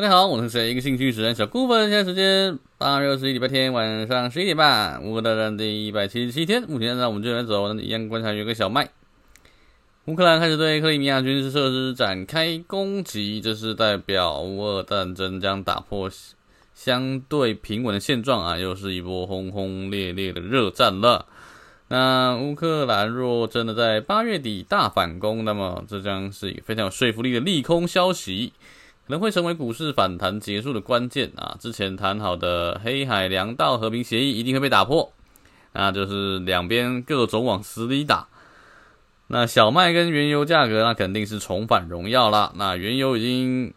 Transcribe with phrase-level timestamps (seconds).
[0.00, 0.70] 大家好，我是谁？
[0.70, 1.90] 一个兴趣使然小顾问。
[1.90, 6.62] 现在时间八月二十一礼拜天晚上十一点半，乌克兰战第一百七十七天。
[6.62, 8.88] 目前呢，我们就来走，一样观察有个小麦。
[10.06, 16.10] 乌克兰开始对克里米亚军事设施展开攻击，这是代表乌俄战争将打破
[16.74, 21.26] 相对平稳的现状啊，又是一波轰轰烈烈的热战了。
[21.88, 28.54] 那乌克兰若真的在八月底大反攻，那么这将是一个非常有说服力的利空消息。
[29.10, 31.56] 可能会成为股市反弹结束的关键啊！
[31.58, 35.12] 之前谈好的黑海粮道和平协议一定会被打破，
[35.72, 38.28] 那就是两边各种往死里打。
[39.26, 42.52] 那小麦跟原油价格，那肯定是重返荣耀了。
[42.54, 43.74] 那原油已经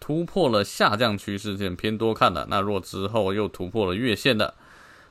[0.00, 2.46] 突破了下降趋势线，偏多看了。
[2.50, 4.52] 那若之后又突破了月线的，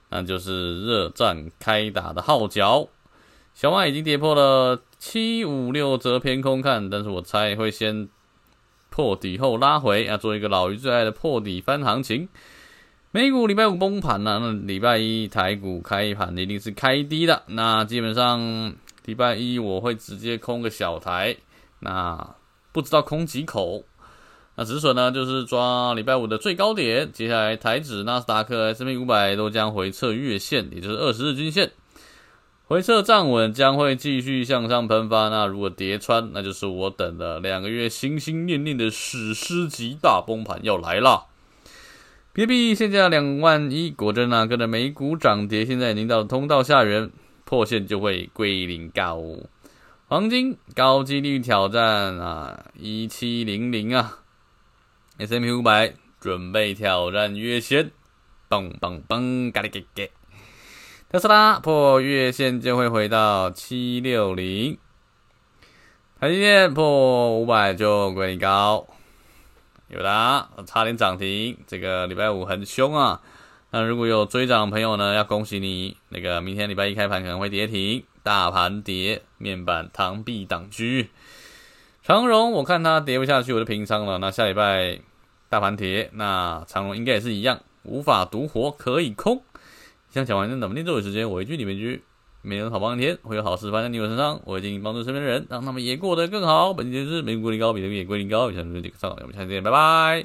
[0.09, 2.90] 那就是热战开打的号角。
[3.55, 8.07] 小麦已经跌破了七五六折，偏空看，但是我猜会先。
[8.93, 12.29] 破底后拉回，啊做一个老于最爱的破底翻行情。
[13.09, 17.41] 美股礼拜五崩盘了，那礼拜一台股开盘一定是开低的。
[17.48, 18.71] 那基本上
[19.05, 21.35] 礼拜一我会直接空个小台，
[21.79, 22.35] 那
[22.71, 23.84] 不知道空几口。
[24.55, 27.12] 那止损呢，就是抓礼拜五的最高点。
[27.12, 31.71] 接下来台指、纳斯达克、S&P 五百都将回测月线，也就是二十日均线。
[32.65, 35.27] 回撤站稳，将会继续向上喷发。
[35.27, 41.25] 那如果跌穿，那就是我等了两个月、心心念念的史诗级大崩盘要来了。
[42.31, 47.11] 比特币现价两万一，果真啊，跟着美股涨跌，现在已经到了通道下缘，
[47.43, 49.21] 破线就会归零高。
[50.07, 54.19] 黄金高几率挑战啊，一七零零啊。
[55.17, 57.91] ，S M P 五百准备挑战月线，
[58.49, 60.03] 嘣嘣嘣，嘎哩嘎嘎。
[61.13, 64.79] 特斯拉破月线就会回到七六零，
[66.19, 68.88] 台积电破五百就归零高，
[69.89, 73.22] 有的差点涨停，这个礼拜五很凶啊。
[73.69, 80.84] 那如果有追涨朋友呢，要恭喜你，那个明天礼拜一开盘可能会跌停，大盘跌，面板螳臂挡车。
[82.02, 84.18] 长荣我看它跌不下去，我就平仓了。
[84.18, 85.00] 那下礼拜
[85.47, 89.44] 大盘跌，那长荣应该也是一样，无法独活，可以空。
[90.13, 92.03] 想讲完那怎么念咒语时间，我一句你们一句，
[92.44, 94.40] 每人好帮一天，会有好事发生在你我身上。
[94.46, 96.72] 我会尽力帮助身边的人，让他们也过得更好。
[96.72, 98.52] 本期就是美股归零高，比特币也归零高。
[98.52, 100.22] 以上就是这个上，我们下期见，拜拜。